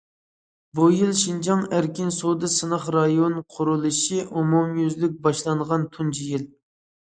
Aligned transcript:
بۇ 0.77 0.87
يىل، 0.93 1.11
شىنجاڭ 1.19 1.61
ئەركىن 1.79 2.09
سودا 2.15 2.49
سىناق 2.55 2.89
رايونى 2.97 3.45
قۇرۇلۇشى 3.59 4.25
ئومۇميۈزلۈك 4.31 5.17
باشلانغان 5.31 5.89
تۇنجى 5.97 6.31
يىل. 6.35 6.53